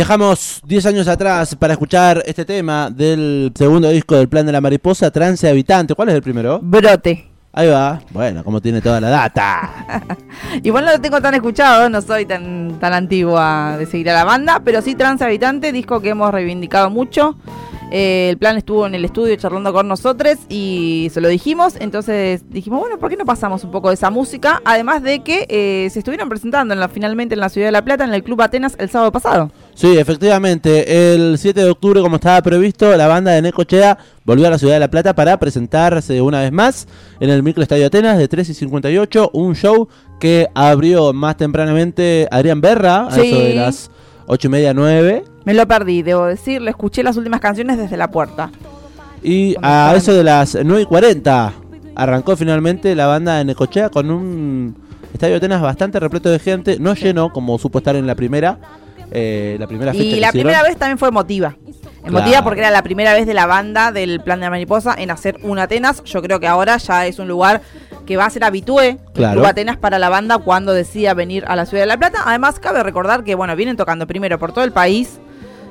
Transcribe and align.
Viajamos 0.00 0.62
10 0.64 0.86
años 0.86 1.08
atrás 1.08 1.54
para 1.56 1.74
escuchar 1.74 2.22
este 2.24 2.46
tema 2.46 2.88
del 2.88 3.52
segundo 3.54 3.90
disco 3.90 4.16
del 4.16 4.30
Plan 4.30 4.46
de 4.46 4.52
la 4.52 4.62
Mariposa, 4.62 5.10
Trance 5.10 5.46
Habitante. 5.46 5.94
¿Cuál 5.94 6.08
es 6.08 6.14
el 6.14 6.22
primero? 6.22 6.58
Brote. 6.62 7.28
Ahí 7.52 7.68
va. 7.68 8.00
Bueno, 8.10 8.42
como 8.42 8.62
tiene 8.62 8.80
toda 8.80 8.98
la 8.98 9.10
data. 9.10 10.16
Igual 10.62 10.86
no 10.86 10.92
lo 10.92 11.00
tengo 11.02 11.20
tan 11.20 11.34
escuchado, 11.34 11.90
no 11.90 12.00
soy 12.00 12.24
tan, 12.24 12.78
tan 12.80 12.94
antigua 12.94 13.76
de 13.78 13.84
seguir 13.84 14.08
a 14.08 14.14
la 14.14 14.24
banda, 14.24 14.62
pero 14.64 14.80
sí 14.80 14.94
Trance 14.94 15.22
Habitante, 15.22 15.70
disco 15.70 16.00
que 16.00 16.08
hemos 16.08 16.32
reivindicado 16.32 16.88
mucho. 16.88 17.36
Eh, 17.90 18.28
el 18.30 18.38
plan 18.38 18.56
estuvo 18.56 18.86
en 18.86 18.94
el 18.94 19.04
estudio 19.04 19.34
charlando 19.36 19.72
con 19.72 19.88
nosotros 19.88 20.36
y 20.48 21.08
se 21.12 21.20
lo 21.20 21.28
dijimos. 21.28 21.74
Entonces 21.80 22.42
dijimos, 22.50 22.80
bueno, 22.80 22.98
¿por 22.98 23.10
qué 23.10 23.16
no 23.16 23.24
pasamos 23.24 23.64
un 23.64 23.70
poco 23.70 23.88
de 23.88 23.94
esa 23.94 24.10
música? 24.10 24.62
Además 24.64 25.02
de 25.02 25.20
que 25.20 25.46
eh, 25.48 25.88
se 25.90 25.98
estuvieron 25.98 26.28
presentando 26.28 26.72
en 26.74 26.80
la, 26.80 26.88
finalmente 26.88 27.34
en 27.34 27.40
la 27.40 27.48
Ciudad 27.48 27.68
de 27.68 27.72
La 27.72 27.84
Plata, 27.84 28.04
en 28.04 28.14
el 28.14 28.22
Club 28.22 28.40
Atenas, 28.42 28.76
el 28.78 28.90
sábado 28.90 29.10
pasado. 29.12 29.50
Sí, 29.74 29.96
efectivamente. 29.98 31.14
El 31.14 31.36
7 31.38 31.64
de 31.64 31.70
octubre, 31.70 32.00
como 32.00 32.16
estaba 32.16 32.40
previsto, 32.42 32.96
la 32.96 33.06
banda 33.08 33.32
de 33.32 33.42
Necochea 33.42 33.98
volvió 34.24 34.46
a 34.46 34.50
la 34.50 34.58
Ciudad 34.58 34.74
de 34.74 34.80
La 34.80 34.90
Plata 34.90 35.14
para 35.14 35.38
presentarse 35.38 36.20
una 36.20 36.40
vez 36.40 36.52
más 36.52 36.86
en 37.18 37.30
el 37.30 37.42
Microestadio 37.42 37.86
Atenas 37.86 38.18
de 38.18 38.28
3 38.28 38.48
y 38.50 38.54
58. 38.54 39.30
Un 39.32 39.54
show 39.54 39.88
que 40.20 40.48
abrió 40.54 41.12
más 41.12 41.36
tempranamente 41.38 42.28
Adrián 42.30 42.60
Berra, 42.60 43.06
a 43.06 43.10
Sí. 43.10 43.20
eso 43.22 43.38
de 43.40 43.54
las 43.54 43.90
8 44.32 44.46
y 44.46 44.50
media, 44.50 44.72
9. 44.72 45.24
Me 45.44 45.54
lo 45.54 45.66
perdí, 45.66 46.02
debo 46.02 46.26
decir, 46.26 46.62
le 46.62 46.70
escuché 46.70 47.02
las 47.02 47.16
últimas 47.16 47.40
canciones 47.40 47.78
desde 47.78 47.96
la 47.96 48.12
puerta. 48.12 48.52
Y 49.24 49.56
a 49.60 49.92
eso 49.96 50.14
de 50.14 50.22
las 50.22 50.54
9 50.54 50.82
y 50.82 50.86
40 50.86 51.52
arrancó 51.96 52.36
finalmente 52.36 52.94
la 52.94 53.06
banda 53.06 53.38
de 53.38 53.44
Necochea 53.44 53.90
con 53.90 54.08
un 54.08 54.76
estadio 55.12 55.32
de 55.32 55.38
Atenas 55.38 55.60
bastante 55.60 55.98
repleto 55.98 56.30
de 56.30 56.38
gente. 56.38 56.78
No 56.78 56.94
lleno 56.94 57.32
como 57.32 57.58
supo 57.58 57.78
estar 57.78 57.96
en 57.96 58.06
la 58.06 58.14
primera. 58.14 58.58
Eh, 59.10 59.56
la 59.58 59.66
primera 59.66 59.92
fecha 59.92 60.04
Y 60.04 60.10
que 60.14 60.20
la 60.20 60.28
hicieron. 60.28 60.32
primera 60.50 60.62
vez 60.62 60.76
también 60.76 60.98
fue 60.98 61.08
emotiva. 61.08 61.56
Emotiva 62.04 62.28
Claro. 62.28 62.44
porque 62.44 62.60
era 62.60 62.70
la 62.70 62.82
primera 62.82 63.12
vez 63.12 63.26
de 63.26 63.34
la 63.34 63.46
banda 63.46 63.92
del 63.92 64.20
Plan 64.20 64.40
de 64.40 64.46
la 64.46 64.50
Mariposa 64.50 64.94
en 64.96 65.10
hacer 65.10 65.36
un 65.42 65.58
Atenas. 65.58 66.02
Yo 66.04 66.22
creo 66.22 66.40
que 66.40 66.46
ahora 66.48 66.76
ya 66.78 67.06
es 67.06 67.18
un 67.18 67.28
lugar 67.28 67.60
que 68.06 68.16
va 68.16 68.24
a 68.24 68.30
ser 68.30 68.42
habitué, 68.44 68.98
Claro. 69.14 69.34
Club 69.40 69.46
Atenas 69.46 69.76
para 69.76 69.98
la 69.98 70.08
banda 70.08 70.38
cuando 70.38 70.72
decida 70.72 71.12
venir 71.14 71.44
a 71.46 71.56
la 71.56 71.66
Ciudad 71.66 71.82
de 71.82 71.86
La 71.88 71.98
Plata. 71.98 72.20
Además, 72.24 72.58
cabe 72.58 72.82
recordar 72.82 73.22
que, 73.22 73.34
bueno, 73.34 73.54
vienen 73.54 73.76
tocando 73.76 74.06
primero 74.06 74.38
por 74.38 74.52
todo 74.52 74.64
el 74.64 74.72
país, 74.72 75.20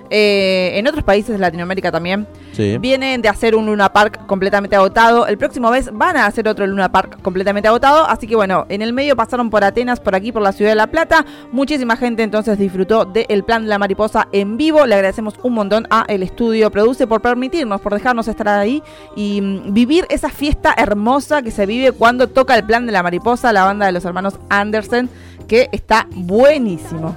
eh, 0.10 0.72
en 0.76 0.88
otros 0.88 1.04
países 1.04 1.32
de 1.32 1.38
Latinoamérica 1.38 1.92
también. 1.92 2.28
Sí. 2.54 2.78
Vienen 2.78 3.22
de 3.22 3.30
hacer 3.30 3.56
un 3.56 3.66
Luna 3.66 3.94
Park 3.94 4.26
completamente 4.26 4.76
agotado. 4.76 5.28
El 5.28 5.38
próximo 5.38 5.70
mes 5.72 5.90
van 5.94 6.18
a 6.18 6.26
hacer 6.26 6.48
otro 6.48 6.66
Luna 6.66 6.92
Park 6.92 7.22
completamente 7.22 7.68
agotado. 7.68 8.06
Así 8.06 8.28
que 8.28 8.36
bueno, 8.36 8.66
en 8.70 8.82
el 8.82 8.94
medio 8.94 9.16
pasaron 9.16 9.50
por 9.50 9.64
Atenas, 9.64 10.00
por 10.00 10.16
aquí, 10.16 10.32
por 10.32 10.42
la 10.42 10.52
ciudad 10.52 10.72
de 10.72 10.76
La 10.76 10.88
Plata. 10.88 11.26
Muchísima 11.52 11.96
gente 11.96 12.24
entonces 12.24 12.58
disfrutó 12.58 13.06
del 13.06 13.44
plan 13.44 13.64
de 13.64 13.70
la 13.70 13.80
mariposa 13.80 14.28
en 14.32 14.58
vivo. 14.58 14.86
Le 14.86 14.96
agradecemos 14.96 15.36
un 15.44 15.54
montón 15.54 15.88
a 15.90 16.06
el 16.08 16.24
estudio 16.24 16.72
Produce 16.72 17.08
por 17.08 17.22
permitirnos, 17.22 17.82
por 17.82 17.94
dejarnos 17.94 18.28
estar 18.28 18.48
ahí 18.48 18.84
y 19.16 19.42
mm, 19.42 19.74
vivir 19.74 20.06
esa 20.10 20.30
fiesta 20.30 20.74
hermosa 20.78 21.42
que 21.42 21.52
se 21.52 21.66
vive 21.66 21.92
cuando 21.92 22.28
toca 22.28 22.56
el 22.56 22.64
plan 22.64 22.86
de 22.86 22.92
la 22.92 23.04
mariposa, 23.04 23.54
la 23.54 23.64
banda 23.64 23.86
de 23.86 23.92
los 23.92 24.06
hermanos 24.06 24.36
Andersen, 24.50 25.10
que 25.50 25.68
está 25.74 26.08
buenísimo. 26.16 27.14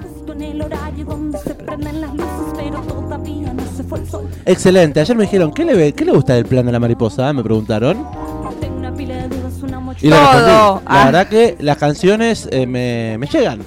Excelente. 4.45 4.99
Ayer 4.99 5.15
me 5.15 5.23
dijeron, 5.23 5.51
¿qué 5.53 5.63
le, 5.63 5.73
ve- 5.73 5.93
qué 5.93 6.03
le 6.05 6.11
gusta 6.11 6.33
del 6.33 6.45
plan 6.45 6.65
de 6.65 6.71
la 6.71 6.79
mariposa? 6.79 7.31
Me 7.33 7.43
preguntaron. 7.43 8.05
Y 10.01 10.09
Todo. 10.09 10.15
La 10.15 10.81
Ah. 10.85 11.05
verdad 11.05 11.27
que 11.27 11.55
las 11.59 11.77
canciones 11.77 12.47
eh, 12.51 12.65
me, 12.65 13.17
me 13.19 13.27
llegan. 13.27 13.59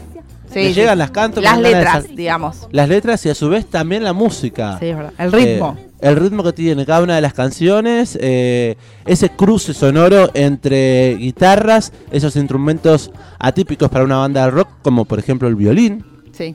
Sí, 0.52 0.60
me 0.60 0.68
sí. 0.68 0.74
llegan, 0.74 0.98
las 0.98 1.10
canto. 1.10 1.40
Las 1.40 1.58
letras, 1.58 2.06
digamos. 2.14 2.66
Las 2.72 2.88
letras 2.88 3.24
y 3.26 3.30
a 3.30 3.34
su 3.34 3.48
vez 3.48 3.66
también 3.66 4.02
la 4.04 4.12
música. 4.12 4.76
Sí, 4.80 4.86
es 4.86 4.96
verdad. 4.96 5.12
El 5.18 5.32
ritmo. 5.32 5.76
Eh, 5.78 5.86
el 6.08 6.16
ritmo 6.16 6.42
que 6.42 6.52
tiene 6.52 6.84
cada 6.86 7.02
una 7.02 7.14
de 7.16 7.20
las 7.20 7.32
canciones, 7.34 8.16
eh, 8.20 8.76
ese 9.04 9.30
cruce 9.30 9.74
sonoro 9.74 10.30
entre 10.34 11.14
guitarras, 11.16 11.92
esos 12.10 12.36
instrumentos 12.36 13.10
atípicos 13.38 13.88
para 13.88 14.04
una 14.04 14.16
banda 14.18 14.44
de 14.44 14.50
rock, 14.50 14.68
como 14.82 15.04
por 15.04 15.18
ejemplo 15.18 15.48
el 15.48 15.54
violín, 15.56 16.04
Sí. 16.32 16.54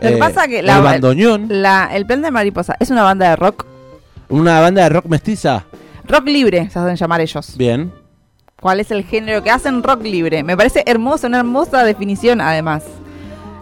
Lo 0.00 0.08
que 0.08 0.14
eh, 0.14 0.18
pasa 0.18 0.48
que 0.48 0.60
el 0.60 0.66
bandoneón, 0.66 1.46
la- 1.50 1.90
el 1.94 2.06
plan 2.06 2.22
de 2.22 2.30
mariposa 2.30 2.74
es 2.80 2.90
una 2.90 3.02
banda 3.02 3.30
de 3.30 3.36
rock, 3.36 3.66
una 4.28 4.60
banda 4.60 4.82
de 4.84 4.88
rock 4.88 5.06
mestiza, 5.06 5.64
rock 6.08 6.26
libre, 6.26 6.68
se 6.70 6.78
hacen 6.78 6.96
llamar 6.96 7.20
ellos. 7.20 7.54
bien. 7.56 7.92
¿Cuál 8.60 8.80
es 8.80 8.90
el 8.90 9.04
género 9.04 9.42
que 9.42 9.50
hacen? 9.50 9.82
Rock 9.82 10.02
libre. 10.02 10.42
Me 10.42 10.54
parece 10.54 10.82
hermoso, 10.84 11.26
una 11.26 11.38
hermosa 11.38 11.82
definición 11.82 12.42
además. 12.42 12.82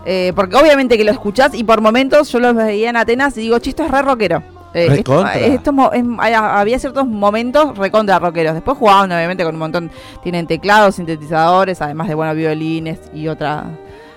Eh, 0.06 0.32
porque 0.34 0.56
obviamente 0.56 0.96
que 0.96 1.04
lo 1.04 1.12
escuchás 1.12 1.54
y 1.54 1.62
por 1.62 1.80
momentos 1.80 2.32
yo 2.32 2.40
los 2.40 2.56
veía 2.56 2.90
en 2.90 2.96
Atenas 2.96 3.36
y 3.36 3.42
digo, 3.42 3.58
chisto 3.60 3.84
es 3.84 3.90
re 3.92 4.02
rockero. 4.02 4.42
Eh, 4.78 4.86
esto- 4.86 4.96
Recontra. 4.96 5.38
estos 5.38 5.74
mo- 5.74 5.92
es- 5.92 6.04
hay- 6.18 6.32
había 6.34 6.78
ciertos 6.78 7.06
momentos 7.06 7.76
recontra 7.76 8.18
rockeros. 8.18 8.54
Después 8.54 8.76
jugaban 8.78 9.10
obviamente 9.12 9.44
con 9.44 9.54
un 9.54 9.58
montón, 9.60 9.90
tienen 10.22 10.46
teclados, 10.46 10.94
sintetizadores, 10.96 11.80
además 11.82 12.08
de 12.08 12.14
bueno, 12.14 12.34
violines 12.34 12.98
y 13.14 13.28
otra, 13.28 13.64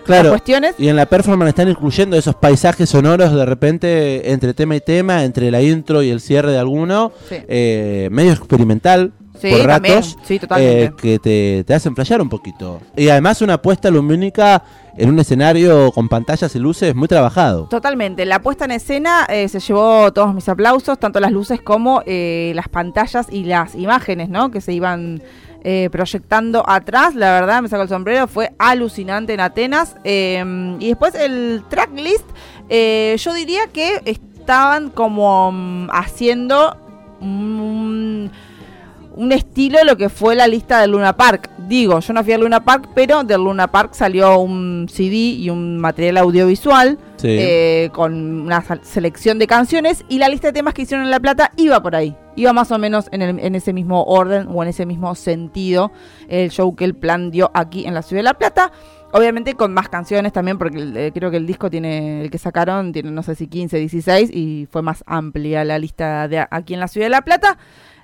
otras 0.03 0.05
Claro. 0.05 0.29
cuestiones. 0.29 0.75
Y 0.77 0.87
en 0.87 0.95
la 0.95 1.05
performance 1.05 1.49
están 1.49 1.69
incluyendo 1.69 2.17
esos 2.17 2.35
paisajes 2.35 2.89
sonoros 2.89 3.33
de 3.33 3.45
repente 3.45 4.31
entre 4.31 4.53
tema 4.53 4.75
y 4.75 4.81
tema, 4.81 5.23
entre 5.23 5.51
la 5.51 5.61
intro 5.61 6.01
y 6.01 6.09
el 6.09 6.19
cierre 6.21 6.51
de 6.51 6.59
alguno, 6.59 7.11
Sí. 7.29 7.35
eh, 7.47 8.09
medio 8.11 8.31
experimental 8.33 9.11
Sí, 9.41 9.49
por 9.51 9.65
ratos, 9.65 10.17
Sí, 10.23 10.37
totalmente. 10.39 10.83
eh, 10.85 10.93
que 10.95 11.19
te, 11.19 11.63
te 11.65 11.73
hacen 11.73 11.95
flashear 11.95 12.21
un 12.21 12.29
poquito. 12.29 12.79
Y 12.95 13.09
además 13.09 13.41
una 13.41 13.61
puesta 13.61 13.89
lumínica 13.89 14.63
en 14.97 15.09
un 15.09 15.17
escenario 15.19 15.91
con 15.91 16.07
pantallas 16.09 16.53
y 16.55 16.59
luces 16.59 16.93
muy 16.93 17.07
trabajado. 17.07 17.65
Totalmente. 17.69 18.25
La 18.25 18.41
puesta 18.41 18.65
en 18.65 18.71
escena 18.71 19.25
eh, 19.29 19.47
se 19.47 19.59
llevó 19.59 20.11
todos 20.13 20.33
mis 20.35 20.47
aplausos, 20.49 20.99
tanto 20.99 21.19
las 21.19 21.31
luces 21.31 21.61
como 21.61 22.03
eh, 22.05 22.51
las 22.55 22.67
pantallas 22.69 23.27
y 23.31 23.45
las 23.45 23.73
imágenes, 23.75 24.29
¿no? 24.29 24.51
Que 24.51 24.61
se 24.61 24.73
iban 24.73 25.21
eh, 25.63 25.89
proyectando 25.91 26.63
atrás. 26.67 27.15
La 27.15 27.31
verdad, 27.31 27.61
me 27.61 27.69
saco 27.69 27.83
el 27.83 27.89
sombrero, 27.89 28.27
fue 28.27 28.51
alucinante 28.59 29.33
en 29.33 29.39
Atenas. 29.39 29.95
Eh, 30.03 30.75
y 30.79 30.87
después 30.89 31.15
el 31.15 31.63
tracklist, 31.69 32.25
eh, 32.69 33.15
yo 33.17 33.33
diría 33.33 33.61
que 33.73 34.01
estaban 34.05 34.89
como 34.89 35.51
mm, 35.51 35.89
haciendo 35.91 36.75
un 39.15 39.31
estilo 39.31 39.79
lo 39.83 39.97
que 39.97 40.09
fue 40.09 40.35
la 40.35 40.47
lista 40.47 40.79
del 40.81 40.91
Luna 40.91 41.15
Park. 41.17 41.49
Digo, 41.67 41.99
yo 41.99 42.13
no 42.13 42.23
fui 42.23 42.33
al 42.33 42.41
Luna 42.41 42.63
Park, 42.63 42.89
pero 42.95 43.23
del 43.23 43.41
Luna 43.43 43.67
Park 43.71 43.93
salió 43.93 44.39
un 44.39 44.87
CD 44.89 45.15
y 45.15 45.49
un 45.49 45.77
material 45.77 46.17
audiovisual 46.17 46.97
Sí. 47.17 47.27
eh, 47.29 47.89
con 47.93 48.41
una 48.41 48.63
selección 48.83 49.37
de 49.39 49.45
canciones 49.47 50.03
y 50.09 50.17
la 50.17 50.27
lista 50.27 50.47
de 50.47 50.53
temas 50.53 50.73
que 50.73 50.81
hicieron 50.83 51.05
en 51.05 51.11
La 51.11 51.19
Plata 51.19 51.51
iba 51.55 51.81
por 51.81 51.95
ahí. 51.95 52.15
Iba 52.35 52.51
más 52.53 52.71
o 52.71 52.79
menos 52.79 53.07
en, 53.11 53.21
el- 53.21 53.39
en 53.39 53.55
ese 53.55 53.73
mismo 53.73 54.03
orden 54.03 54.47
o 54.49 54.63
en 54.63 54.69
ese 54.69 54.85
mismo 54.85 55.13
sentido 55.15 55.91
el 56.29 56.49
show 56.49 56.75
que 56.75 56.85
el 56.85 56.95
plan 56.95 57.29
dio 57.31 57.51
aquí 57.53 57.85
en 57.85 57.93
la 57.93 58.01
ciudad 58.01 58.19
de 58.19 58.23
La 58.23 58.33
Plata. 58.33 58.71
Obviamente 59.13 59.55
con 59.55 59.73
más 59.73 59.89
canciones 59.89 60.31
también, 60.31 60.57
porque 60.57 60.79
eh, 60.95 61.11
creo 61.13 61.29
que 61.29 61.35
el 61.37 61.45
disco 61.45 61.69
tiene, 61.69 62.21
el 62.23 62.31
que 62.31 62.37
sacaron 62.37 62.93
tiene 62.93 63.11
no 63.11 63.21
sé 63.23 63.35
si 63.35 63.47
15, 63.47 63.77
16 63.77 64.29
y 64.33 64.67
fue 64.71 64.81
más 64.81 65.03
amplia 65.05 65.65
la 65.65 65.77
lista 65.77 66.27
de 66.29 66.39
a- 66.39 66.47
aquí 66.49 66.73
en 66.73 66.79
la 66.79 66.87
ciudad 66.87 67.05
de 67.07 67.09
La 67.11 67.21
Plata. 67.21 67.57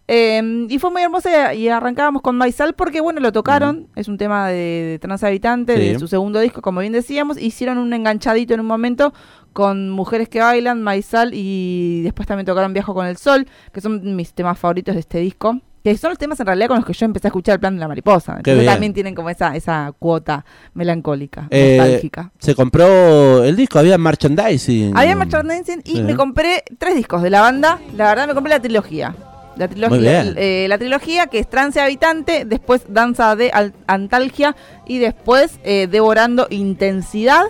Eh, 0.09 0.67
y 0.69 0.79
fue 0.79 0.89
muy 0.89 1.01
hermosa 1.01 1.53
y 1.53 1.67
arrancábamos 1.67 2.21
con 2.21 2.37
Maisal 2.37 2.73
porque, 2.73 3.01
bueno, 3.01 3.19
lo 3.19 3.31
tocaron. 3.31 3.87
Es 3.95 4.07
un 4.07 4.17
tema 4.17 4.47
de, 4.47 4.53
de 4.55 4.99
Transhabitante, 4.99 5.75
Sí. 5.75 5.79
de 5.93 5.99
su 5.99 6.07
segundo 6.07 6.39
disco, 6.39 6.61
como 6.61 6.79
bien 6.79 6.93
decíamos. 6.93 7.37
Hicieron 7.41 7.77
un 7.77 7.91
enganchadito 7.93 8.53
en 8.53 8.61
un 8.61 8.65
momento 8.67 9.13
con 9.53 9.89
Mujeres 9.89 10.29
que 10.29 10.39
Bailan, 10.39 10.81
Maisal 10.81 11.31
y 11.33 12.01
después 12.03 12.27
también 12.27 12.45
tocaron 12.45 12.73
Viajo 12.73 12.93
con 12.93 13.05
el 13.05 13.17
Sol, 13.17 13.47
que 13.73 13.81
son 13.81 14.15
mis 14.15 14.33
temas 14.33 14.57
favoritos 14.57 14.93
de 14.95 15.01
este 15.01 15.19
disco. 15.19 15.59
Que 15.83 15.95
son 15.95 16.09
los 16.09 16.17
temas 16.19 16.37
en 16.41 16.45
realidad 16.47 16.67
con 16.67 16.77
los 16.77 16.85
que 16.85 16.91
yo 16.91 17.05
empecé 17.05 17.27
a 17.27 17.29
escuchar 17.29 17.53
el 17.53 17.59
plan 17.61 17.73
de 17.75 17.79
la 17.79 17.87
mariposa. 17.87 18.35
Entonces 18.37 18.65
también 18.65 18.93
tienen 18.93 19.15
como 19.15 19.29
esa, 19.29 19.55
esa 19.55 19.93
cuota 19.97 20.43
melancólica, 20.73 21.47
Eh, 21.49 21.77
nostálgica. 21.77 22.31
se 22.39 22.55
compró 22.55 23.43
el 23.43 23.55
disco, 23.55 23.79
había 23.79 23.97
merchandising. 23.97 24.97
Había 24.97 25.15
merchandising 25.15 25.81
y 25.85 26.01
me 26.01 26.15
compré 26.15 26.63
tres 26.77 26.95
discos 26.95 27.21
de 27.21 27.29
la 27.29 27.39
banda. 27.41 27.79
La 27.95 28.09
verdad 28.09 28.27
me 28.27 28.33
compré 28.33 28.49
la 28.51 28.59
trilogía. 28.59 29.15
La 29.57 29.67
trilogía, 29.67 30.23
bien. 30.23 30.35
eh, 30.37 30.65
la 30.69 30.77
trilogía 30.77 31.27
que 31.27 31.39
es 31.39 31.49
Trance 31.49 31.79
Habitante, 31.81 32.45
después 32.45 32.83
Danza 32.89 33.35
de 33.35 33.49
Al- 33.51 33.73
Antalgia 33.87 34.55
y 34.85 34.99
después 34.99 35.59
eh, 35.63 35.87
Devorando 35.89 36.47
Intensidad. 36.49 37.45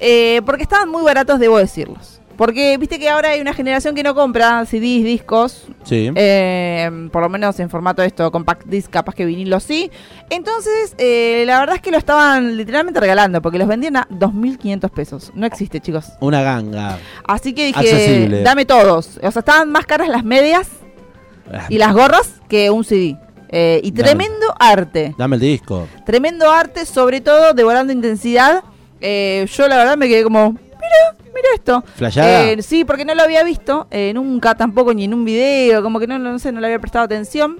eh, 0.00 0.40
porque 0.46 0.62
estaban 0.62 0.88
muy 0.88 1.02
baratos, 1.02 1.40
debo 1.40 1.58
decirlos. 1.58 2.20
Porque 2.36 2.78
viste 2.78 3.00
que 3.00 3.08
ahora 3.08 3.30
hay 3.30 3.40
una 3.40 3.52
generación 3.52 3.96
que 3.96 4.04
no 4.04 4.14
compra 4.14 4.64
CDs, 4.64 5.02
discos, 5.02 5.66
Sí. 5.82 6.08
eh, 6.14 6.88
por 7.10 7.20
lo 7.22 7.28
menos 7.28 7.58
en 7.58 7.68
formato 7.68 8.00
esto, 8.04 8.30
compact 8.30 8.64
disc, 8.66 8.88
capaz 8.90 9.16
que 9.16 9.24
vinilo 9.26 9.58
sí. 9.58 9.90
Entonces, 10.30 10.94
eh, 10.98 11.42
la 11.48 11.58
verdad 11.58 11.74
es 11.74 11.82
que 11.82 11.90
lo 11.90 11.98
estaban 11.98 12.56
literalmente 12.56 13.00
regalando, 13.00 13.42
porque 13.42 13.58
los 13.58 13.66
vendían 13.66 13.96
a 13.96 14.06
2.500 14.08 14.88
pesos. 14.92 15.32
No 15.34 15.46
existe, 15.46 15.80
chicos. 15.80 16.12
Una 16.20 16.42
ganga. 16.42 16.98
Así 17.26 17.54
que 17.54 17.66
dije, 17.66 17.80
Accesible. 17.80 18.42
dame 18.42 18.64
todos. 18.66 19.18
O 19.20 19.30
sea, 19.32 19.40
estaban 19.40 19.72
más 19.72 19.84
caras 19.86 20.08
las 20.08 20.22
medias 20.22 20.68
y 21.68 21.78
las 21.78 21.92
gorras 21.92 22.34
que 22.48 22.70
un 22.70 22.84
CD. 22.84 23.16
Eh, 23.50 23.80
y 23.82 23.90
Dame. 23.90 24.10
tremendo 24.10 24.46
arte. 24.58 25.14
Dame 25.16 25.36
el 25.36 25.40
disco. 25.40 25.88
Tremendo 26.04 26.50
arte, 26.50 26.84
sobre 26.84 27.20
todo 27.20 27.54
devorando 27.54 27.92
intensidad. 27.92 28.62
Eh, 29.00 29.46
yo 29.50 29.68
la 29.68 29.76
verdad 29.76 29.96
me 29.96 30.08
quedé 30.08 30.22
como, 30.22 30.52
mira 30.52 31.18
mira 31.38 31.48
esto. 31.54 31.84
Flayada. 31.94 32.50
Eh, 32.50 32.62
sí, 32.62 32.84
porque 32.84 33.04
no 33.04 33.14
lo 33.14 33.22
había 33.22 33.44
visto 33.44 33.86
eh, 33.90 34.12
nunca 34.14 34.54
tampoco, 34.54 34.92
ni 34.92 35.04
en 35.04 35.14
un 35.14 35.24
video, 35.24 35.82
como 35.82 36.00
que 36.00 36.06
no, 36.06 36.18
no 36.18 36.38
sé, 36.38 36.52
no 36.52 36.60
le 36.60 36.66
había 36.66 36.78
prestado 36.78 37.04
atención. 37.04 37.58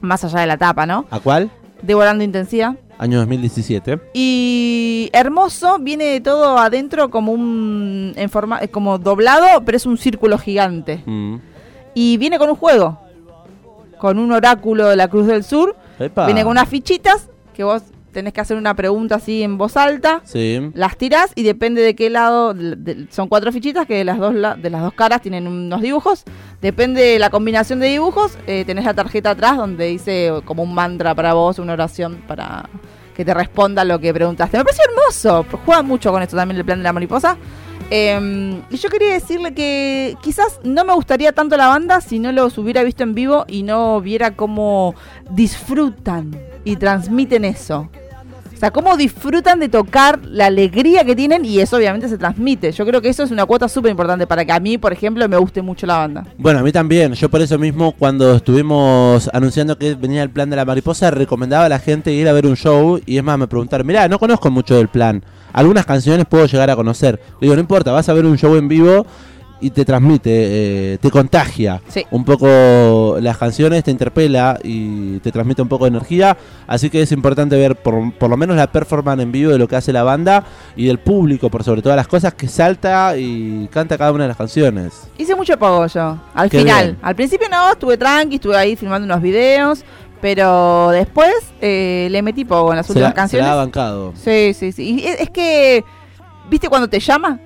Más 0.00 0.22
allá 0.24 0.40
de 0.40 0.46
la 0.46 0.58
tapa, 0.58 0.84
¿no? 0.84 1.06
¿A 1.10 1.20
cuál? 1.20 1.50
Devorando 1.82 2.22
intensidad. 2.22 2.74
Año 2.98 3.18
2017. 3.18 4.00
Y 4.14 5.10
hermoso, 5.12 5.78
viene 5.78 6.04
de 6.04 6.20
todo 6.20 6.58
adentro 6.58 7.10
como 7.10 7.32
un 7.32 8.12
en 8.16 8.30
forma 8.30 8.60
eh, 8.62 8.68
como 8.68 8.98
doblado, 8.98 9.64
pero 9.64 9.76
es 9.76 9.86
un 9.86 9.98
círculo 9.98 10.38
gigante. 10.38 11.02
Mm. 11.04 11.36
Y 11.94 12.16
viene 12.18 12.38
con 12.38 12.50
un 12.50 12.56
juego. 12.56 13.00
Con 13.98 14.18
un 14.18 14.32
oráculo 14.32 14.88
de 14.88 14.96
la 14.96 15.08
Cruz 15.08 15.26
del 15.26 15.44
Sur. 15.44 15.76
Epa. 15.98 16.26
Viene 16.26 16.42
con 16.42 16.52
unas 16.52 16.68
fichitas 16.68 17.28
que 17.54 17.64
vos 17.64 17.82
tenés 18.12 18.32
que 18.32 18.40
hacer 18.40 18.56
una 18.56 18.74
pregunta 18.74 19.16
así 19.16 19.42
en 19.42 19.58
voz 19.58 19.76
alta. 19.76 20.22
Sí. 20.24 20.70
Las 20.74 20.96
tirás 20.96 21.32
y 21.34 21.42
depende 21.42 21.82
de 21.82 21.94
qué 21.94 22.08
lado, 22.08 22.54
de- 22.54 22.76
de- 22.76 23.06
son 23.10 23.28
cuatro 23.28 23.52
fichitas 23.52 23.86
que 23.86 23.94
de 23.94 24.04
las 24.04 24.18
dos 24.18 24.34
la- 24.34 24.54
de 24.54 24.70
las 24.70 24.80
dos 24.82 24.94
caras 24.94 25.20
tienen 25.20 25.46
unos 25.46 25.82
dibujos. 25.82 26.24
Depende 26.62 27.02
de 27.02 27.18
la 27.18 27.28
combinación 27.28 27.78
de 27.78 27.88
dibujos, 27.88 28.38
eh, 28.46 28.64
tenés 28.66 28.84
la 28.86 28.94
tarjeta 28.94 29.30
atrás 29.30 29.56
donde 29.58 29.86
dice 29.86 30.32
como 30.46 30.62
un 30.62 30.72
mantra 30.74 31.14
para 31.14 31.34
vos, 31.34 31.58
una 31.58 31.74
oración 31.74 32.22
para 32.26 32.68
que 33.14 33.24
te 33.24 33.32
responda 33.34 33.84
lo 33.84 33.98
que 33.98 34.12
preguntaste. 34.14 34.56
Me 34.58 34.64
pareció 34.64 34.84
hermoso, 34.90 35.44
juegan 35.66 35.86
mucho 35.86 36.10
con 36.10 36.22
esto 36.22 36.36
también 36.36 36.58
el 36.58 36.64
plan 36.64 36.78
de 36.78 36.84
la 36.84 36.92
mariposa. 36.94 37.36
Eh, 37.90 38.62
y 38.70 38.76
yo 38.76 38.88
quería 38.88 39.12
decirle 39.12 39.54
que 39.54 40.16
quizás 40.20 40.60
no 40.64 40.84
me 40.84 40.92
gustaría 40.94 41.32
tanto 41.32 41.56
la 41.56 41.68
banda 41.68 42.00
si 42.00 42.18
no 42.18 42.32
los 42.32 42.58
hubiera 42.58 42.82
visto 42.82 43.04
en 43.04 43.14
vivo 43.14 43.44
y 43.48 43.62
no 43.62 44.00
viera 44.00 44.34
cómo 44.34 44.94
disfrutan 45.30 46.36
y 46.64 46.76
transmiten 46.76 47.44
eso. 47.44 47.88
O 48.56 48.58
sea, 48.58 48.70
cómo 48.70 48.96
disfrutan 48.96 49.60
de 49.60 49.68
tocar 49.68 50.18
la 50.24 50.46
alegría 50.46 51.04
que 51.04 51.14
tienen 51.14 51.44
y 51.44 51.60
eso 51.60 51.76
obviamente 51.76 52.08
se 52.08 52.16
transmite. 52.16 52.72
Yo 52.72 52.86
creo 52.86 53.02
que 53.02 53.10
eso 53.10 53.22
es 53.22 53.30
una 53.30 53.44
cuota 53.44 53.68
súper 53.68 53.90
importante 53.90 54.26
para 54.26 54.46
que 54.46 54.52
a 54.52 54.58
mí, 54.58 54.78
por 54.78 54.94
ejemplo, 54.94 55.28
me 55.28 55.36
guste 55.36 55.60
mucho 55.60 55.86
la 55.86 55.98
banda. 55.98 56.26
Bueno, 56.38 56.60
a 56.60 56.62
mí 56.62 56.72
también. 56.72 57.12
Yo 57.12 57.28
por 57.28 57.42
eso 57.42 57.58
mismo, 57.58 57.92
cuando 57.92 58.36
estuvimos 58.36 59.28
anunciando 59.34 59.76
que 59.76 59.94
venía 59.94 60.22
el 60.22 60.30
plan 60.30 60.48
de 60.48 60.56
la 60.56 60.64
mariposa, 60.64 61.10
recomendaba 61.10 61.66
a 61.66 61.68
la 61.68 61.78
gente 61.78 62.12
ir 62.12 62.26
a 62.28 62.32
ver 62.32 62.46
un 62.46 62.56
show. 62.56 62.98
Y 63.04 63.18
es 63.18 63.22
más, 63.22 63.38
me 63.38 63.46
preguntaron, 63.46 63.86
mirá, 63.86 64.08
no 64.08 64.18
conozco 64.18 64.50
mucho 64.50 64.74
del 64.74 64.88
plan. 64.88 65.22
Algunas 65.56 65.84
canciones 65.86 66.26
puedo 66.28 66.46
llegar 66.46 66.70
a 66.70 66.76
conocer. 66.76 67.18
Le 67.40 67.46
digo, 67.46 67.54
no 67.54 67.60
importa, 67.60 67.90
vas 67.90 68.08
a 68.08 68.12
ver 68.12 68.24
un 68.26 68.36
show 68.38 68.54
en 68.56 68.68
vivo 68.68 69.04
y 69.58 69.70
te 69.70 69.86
transmite, 69.86 70.30
eh, 70.30 70.98
te 71.00 71.10
contagia 71.10 71.80
Sí. 71.88 72.04
un 72.10 72.26
poco 72.26 73.16
las 73.22 73.38
canciones, 73.38 73.82
te 73.84 73.90
interpela 73.90 74.58
y 74.62 75.18
te 75.20 75.32
transmite 75.32 75.62
un 75.62 75.68
poco 75.68 75.86
de 75.86 75.88
energía. 75.96 76.36
Así 76.66 76.90
que 76.90 77.00
es 77.00 77.10
importante 77.10 77.56
ver 77.56 77.74
por, 77.74 78.12
por 78.12 78.28
lo 78.28 78.36
menos 78.36 78.54
la 78.54 78.66
performance 78.70 79.22
en 79.22 79.32
vivo 79.32 79.50
de 79.52 79.58
lo 79.58 79.66
que 79.66 79.76
hace 79.76 79.94
la 79.94 80.02
banda 80.02 80.44
y 80.76 80.86
del 80.88 80.98
público, 80.98 81.48
por 81.48 81.64
sobre 81.64 81.80
todas 81.80 81.96
las 81.96 82.06
cosas, 82.06 82.34
que 82.34 82.48
salta 82.48 83.16
y 83.16 83.66
canta 83.72 83.96
cada 83.96 84.12
una 84.12 84.24
de 84.24 84.28
las 84.28 84.36
canciones. 84.36 85.08
Hice 85.16 85.34
mucho 85.34 85.58
pago 85.58 85.86
yo, 85.86 86.18
al 86.34 86.50
Qué 86.50 86.58
final. 86.58 86.84
bien. 86.84 86.98
Al 87.00 87.16
principio 87.16 87.48
no, 87.48 87.72
estuve 87.72 87.96
tranqui, 87.96 88.34
estuve 88.34 88.58
ahí 88.58 88.76
filmando 88.76 89.06
unos 89.06 89.22
videos, 89.22 89.84
pero 90.26 90.90
después 90.90 91.32
eh, 91.60 92.08
le 92.10 92.20
metí 92.20 92.44
poco 92.44 92.72
en 92.72 92.78
las 92.78 92.86
Se 92.86 92.92
últimas 92.94 93.10
la, 93.10 93.12
se 93.12 93.14
canciones. 93.14 93.46
la 93.46 93.52
ha 93.52 93.54
bancado. 93.54 94.12
Sí, 94.16 94.54
sí, 94.54 94.72
sí. 94.72 94.98
Y 94.98 95.06
es, 95.06 95.20
es 95.20 95.30
que, 95.30 95.84
¿viste 96.50 96.68
cuando 96.68 96.88
te 96.88 96.98
llama? 96.98 97.38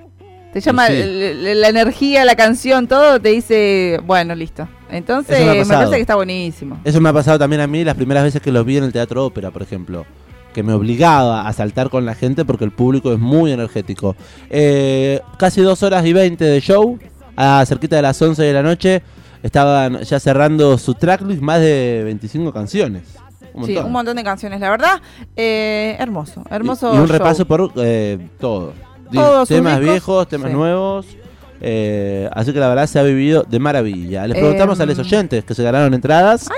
Te 0.51 0.61
llama 0.61 0.87
sí. 0.87 0.95
la 1.05 1.69
energía, 1.69 2.25
la 2.25 2.35
canción, 2.35 2.87
todo, 2.87 3.21
te 3.21 3.29
dice, 3.29 3.99
bueno, 4.03 4.33
listo. 4.33 4.67
Entonces, 4.89 5.45
me 5.45 5.63
me, 5.63 5.65
parece 5.67 5.93
que 5.93 6.01
está 6.01 6.15
buenísimo. 6.15 6.79
Eso 6.83 6.99
me 6.99 7.09
ha 7.09 7.13
pasado 7.13 7.37
también 7.37 7.61
a 7.61 7.67
mí 7.67 7.83
las 7.83 7.93
primeras 7.93 8.23
veces 8.23 8.41
que 8.41 8.51
los 8.51 8.65
vi 8.65 8.77
en 8.77 8.85
el 8.85 8.91
Teatro 8.91 9.27
Ópera, 9.27 9.51
por 9.51 9.61
ejemplo. 9.61 10.07
Que 10.51 10.63
me 10.63 10.73
obligaba 10.73 11.47
a 11.47 11.53
saltar 11.53 11.91
con 11.91 12.03
la 12.07 12.15
gente 12.15 12.45
porque 12.45 12.65
el 12.65 12.71
público 12.71 13.13
es 13.13 13.19
muy 13.19 13.51
energético. 13.51 14.15
Eh, 14.49 15.21
casi 15.37 15.61
dos 15.61 15.83
horas 15.83 16.03
y 16.03 16.13
veinte 16.13 16.45
de 16.45 16.59
show, 16.61 16.97
a 17.35 17.63
cerquita 17.67 17.97
de 17.97 18.01
las 18.01 18.19
11 18.19 18.41
de 18.41 18.53
la 18.53 18.63
noche, 18.63 19.03
estaban 19.43 20.01
ya 20.01 20.19
cerrando 20.19 20.77
su 20.77 20.93
tracklist, 20.93 21.41
más 21.41 21.59
de 21.59 22.01
25 22.05 22.51
canciones. 22.53 23.03
Un 23.53 23.65
Sí, 23.65 23.75
un 23.77 23.91
montón 23.91 24.15
de 24.15 24.23
canciones, 24.23 24.59
la 24.61 24.69
verdad. 24.69 25.01
Eh, 25.35 25.95
hermoso, 25.99 26.43
hermoso. 26.49 26.93
Y, 26.93 26.95
y 26.95 26.99
un 26.99 27.07
show. 27.07 27.17
repaso 27.17 27.45
por 27.45 27.71
eh, 27.77 28.29
todo. 28.39 28.73
Todos 29.11 29.49
temas 29.49 29.73
discos, 29.79 29.91
viejos, 29.91 30.27
temas 30.29 30.51
sí. 30.51 30.55
nuevos. 30.55 31.05
eh, 31.59 32.29
así 32.31 32.53
que 32.53 32.59
la 32.59 32.69
verdad 32.69 32.87
se 32.87 32.97
ha 32.97 33.03
vivido 33.03 33.43
de 33.47 33.59
maravilla. 33.59 34.25
Les 34.25 34.37
preguntamos 34.37 34.79
a 34.79 34.85
los 34.85 34.97
Em. 34.97 35.05
oyentes 35.05 35.43
que 35.43 35.53
se 35.53 35.63
ganaron 35.63 35.93
entradas. 35.93 36.47
Ay. 36.49 36.55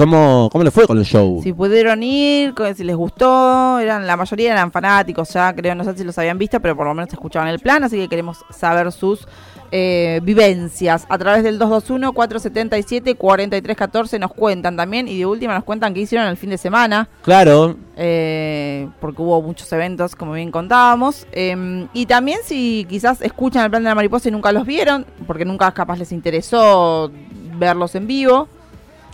¿Cómo, 0.00 0.48
¿Cómo 0.50 0.64
les 0.64 0.72
fue 0.72 0.86
con 0.86 0.96
el 0.96 1.04
show? 1.04 1.42
Si 1.42 1.52
pudieron 1.52 2.02
ir, 2.02 2.54
si 2.74 2.84
les 2.84 2.96
gustó, 2.96 3.78
eran 3.78 4.06
la 4.06 4.16
mayoría 4.16 4.52
eran 4.52 4.72
fanáticos 4.72 5.28
ya, 5.28 5.54
creo, 5.54 5.74
no 5.74 5.84
sé 5.84 5.94
si 5.94 6.04
los 6.04 6.16
habían 6.16 6.38
visto, 6.38 6.58
pero 6.58 6.74
por 6.74 6.86
lo 6.86 6.94
menos 6.94 7.12
escuchaban 7.12 7.48
el 7.48 7.58
plan, 7.58 7.84
así 7.84 7.98
que 7.98 8.08
queremos 8.08 8.38
saber 8.48 8.90
sus 8.92 9.28
eh, 9.70 10.20
vivencias. 10.22 11.04
A 11.10 11.18
través 11.18 11.42
del 11.42 11.60
221-477-4314 11.60 14.18
nos 14.18 14.32
cuentan 14.32 14.74
también, 14.74 15.06
y 15.06 15.18
de 15.18 15.26
última 15.26 15.52
nos 15.52 15.64
cuentan 15.64 15.92
qué 15.92 16.00
hicieron 16.00 16.28
el 16.28 16.38
fin 16.38 16.48
de 16.48 16.56
semana, 16.56 17.10
Claro, 17.20 17.76
eh, 17.98 18.88
porque 19.02 19.20
hubo 19.20 19.42
muchos 19.42 19.70
eventos, 19.70 20.16
como 20.16 20.32
bien 20.32 20.50
contábamos. 20.50 21.26
Eh, 21.32 21.86
y 21.92 22.06
también 22.06 22.38
si 22.42 22.86
quizás 22.88 23.20
escuchan 23.20 23.64
el 23.64 23.70
plan 23.70 23.82
de 23.82 23.90
la 23.90 23.94
mariposa 23.94 24.30
y 24.30 24.32
nunca 24.32 24.50
los 24.50 24.64
vieron, 24.64 25.04
porque 25.26 25.44
nunca 25.44 25.70
capaz 25.72 25.98
les 25.98 26.10
interesó 26.10 27.12
verlos 27.58 27.94
en 27.96 28.06
vivo. 28.06 28.48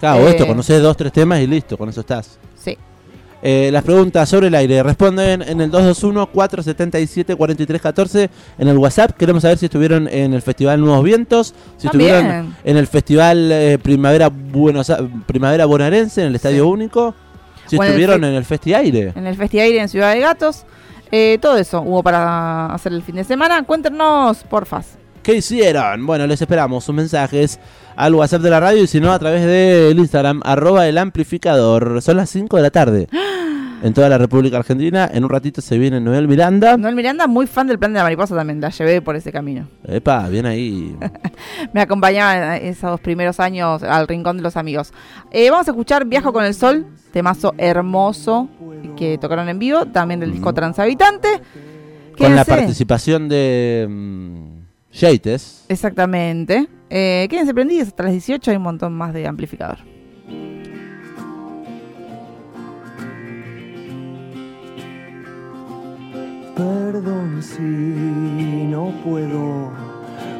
Claro, 0.01 0.27
Eh. 0.27 0.31
esto, 0.31 0.47
conoces 0.47 0.83
dos, 0.83 0.97
tres 0.97 1.13
temas 1.13 1.41
y 1.41 1.47
listo, 1.47 1.77
con 1.79 1.89
eso 1.89 2.01
estás. 2.01 2.39
Sí. 2.57 2.77
Eh, 3.43 3.71
las 3.73 3.85
preguntas 3.85 4.29
sobre 4.29 4.49
el 4.49 4.55
aire 4.55 4.83
responden 4.83 5.43
en 5.43 5.61
el 5.61 5.71
221-477-4314 5.71 8.31
en 8.59 8.69
el 8.69 8.79
WhatsApp. 8.79 9.13
Queremos 9.17 9.43
saber 9.43 9.59
si 9.59 9.67
estuvieron 9.67 10.09
en 10.09 10.33
el 10.35 10.43
Festival 10.43 10.81
Nuevos 10.81 11.05
Vientos, 11.05 11.55
si 11.77 11.89
También. 11.89 12.15
estuvieron 12.15 12.57
en 12.65 12.77
el 12.77 12.87
Festival 12.87 13.51
eh, 13.53 13.79
Primavera 13.83 14.29
Buenos 14.31 14.91
A- 14.91 15.01
Primavera 15.27 15.67
Bonaerense 15.67 16.23
en 16.23 16.29
el 16.29 16.35
Estadio 16.37 16.65
Sí. 16.65 16.71
Único, 16.71 17.15
si 17.67 17.77
O 17.77 17.83
estuvieron 17.83 18.25
en 18.25 18.35
el 18.35 18.45
Festi 18.45 18.75
Aire. 18.75 19.13
en 19.15 19.27
el 19.27 19.37
Festi 19.37 19.61
Aire 19.61 19.81
en 19.81 19.89
Ciudad 19.89 20.15
de 20.15 20.21
Gatos. 20.21 20.65
Eh, 21.13 21.39
todo 21.41 21.57
eso 21.57 21.83
hubo 21.83 22.03
para 22.03 22.67
hacer 22.75 22.93
el 22.93 23.03
fin 23.03 23.15
de 23.17 23.25
semana. 23.25 23.63
Cuéntenos, 23.63 24.39
porfas. 24.45 24.99
¿Qué 25.23 25.35
hicieron? 25.35 26.05
Bueno, 26.07 26.27
les 26.27 26.41
esperamos 26.41 26.85
sus 26.85 26.95
mensajes 26.95 27.59
al 27.97 28.15
WhatsApp 28.15 28.43
de 28.43 28.51
la 28.51 28.61
radio 28.61 28.83
y 28.83 28.87
si 28.87 29.01
no 29.01 29.13
a 29.13 29.19
través 29.19 29.45
del 29.45 29.99
Instagram, 29.99 30.43
arroba 30.45 30.87
el 30.87 30.99
amplificador. 30.99 32.01
Son 32.03 32.17
las 32.17 32.31
5 32.31 32.57
de 32.57 32.63
la 32.63 32.71
tarde 32.71 33.09
en 33.83 33.95
toda 33.95 34.09
la 34.09 34.19
República 34.19 34.59
Argentina. 34.59 35.09
En 35.13 35.25
un 35.25 35.31
ratito 35.31 35.61
se 35.61 35.79
viene 35.79 36.01
Noel 36.01 36.29
Miranda. 36.29 36.77
Noel 36.77 36.95
Miranda, 36.95 37.27
muy 37.27 37.47
fan 37.47 37.67
del 37.67 37.79
plan 37.79 37.93
de 37.93 37.99
la 37.99 38.05
mariposa 38.05 38.35
también, 38.35 38.61
la 38.61 38.71
llevé 38.71 39.01
por 39.01 39.17
ese 39.17 39.33
camino. 39.33 39.69
Epa, 39.87 40.29
bien 40.29 40.47
ahí. 40.47 40.97
Me 41.73 41.81
acompañaba 41.81 42.57
en 42.57 42.67
esos 42.67 43.01
primeros 43.01 43.41
años 43.41 43.83
al 43.83 44.09
rincón 44.09 44.37
de 44.37 44.43
los 44.43 44.57
amigos. 44.57 44.93
Eh, 45.31 45.51
vamos 45.51 45.69
a 45.69 45.71
escuchar 45.71 46.05
Viajo 46.05 46.33
con 46.33 46.45
el 46.45 46.55
Sol, 46.55 46.87
temazo 47.13 47.55
hermoso 47.59 48.49
que 48.97 49.19
tocaron 49.19 49.49
en 49.49 49.59
vivo, 49.59 49.87
también 49.87 50.21
del 50.21 50.33
disco. 50.33 50.53
Transhabitante. 50.53 51.29
Con 52.19 52.35
la 52.35 52.45
participación 52.45 53.29
de 53.29 53.87
mm, 53.89 54.66
Yates. 54.97 55.67
Exactamente. 55.69 56.69
Eh, 56.89 57.27
quédense 57.29 57.53
prendidos 57.53 57.89
hasta 57.89 58.05
las 58.05 58.13
18, 58.13 58.51
hay 58.51 58.57
un 58.57 58.63
montón 58.63 58.95
más 58.95 59.13
de 59.13 59.27
amplificador. 59.27 59.79
Perdón 66.57 67.43
si 67.43 67.61
no 67.61 68.95
puedo 69.05 69.73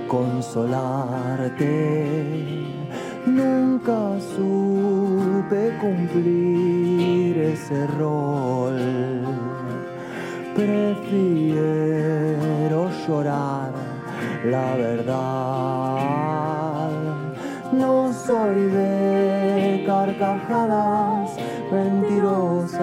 consolarte. 0.09 1.67
Nunca 3.27 4.19
supe 4.35 5.77
cumplir 5.81 7.37
ese 7.39 7.87
rol. 7.89 8.81
Prefiero 10.55 11.67
llorar 13.07 13.96
la 14.51 14.75
verdad. 14.77 15.17
No 17.73 18.13
soy 18.13 18.71
de 18.71 19.83
carcajadas 19.87 21.37
mentirosas. 21.73 22.83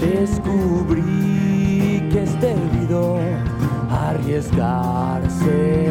Descubrí 0.00 2.08
que 2.10 2.22
es 2.22 2.40
debido 2.40 3.18
arriesgarse, 3.90 5.86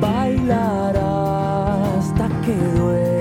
bailar 0.00 0.96
hasta 0.96 2.28
que 2.44 2.56
duela. 2.78 3.18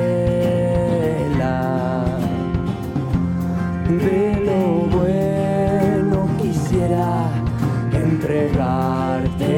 De 3.88 4.24
lo 4.46 4.62
bueno 4.98 6.27
quisiera 6.41 7.10
entregarte 7.91 9.58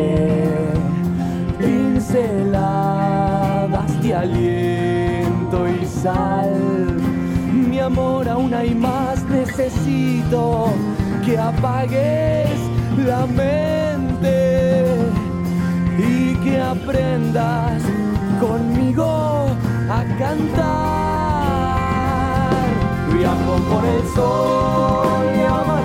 pinceladas 1.60 2.72
de 4.02 4.16
aliento 4.16 5.68
y 5.68 5.86
sal. 5.86 6.52
Mi 7.52 7.80
amor, 7.80 8.28
aún 8.30 8.54
hay 8.54 8.74
más, 8.74 9.24
necesito 9.26 10.70
que 11.26 11.38
apagues 11.38 12.50
la 12.98 13.26
mente 13.26 14.86
y 15.98 16.36
que 16.44 16.62
aprendas 16.62 17.82
conmigo 18.40 19.48
a 19.90 20.04
cantar. 20.18 20.52
Viajo 23.14 23.56
por 23.70 23.86
el 23.86 24.08
sol 24.16 25.26
y 25.36 25.42
amar. 25.44 25.81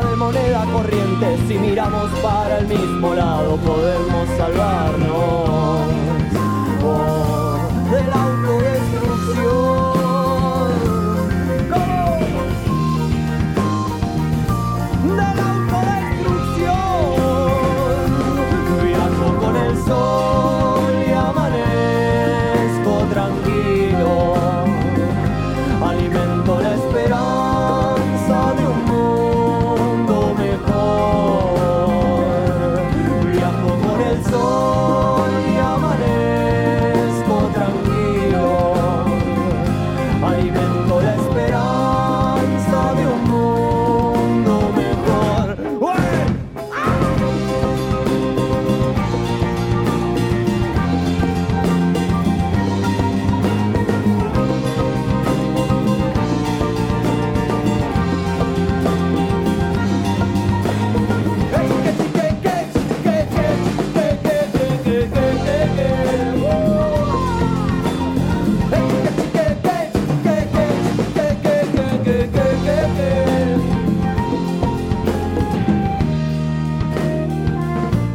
de 0.00 0.16
moneda 0.16 0.64
corriente, 0.72 1.36
si 1.46 1.58
miramos 1.58 2.10
para 2.20 2.60
el 2.60 2.66
mismo 2.66 3.14
lado 3.14 3.56
podemos 3.58 4.26
salvarnos. 4.38 5.11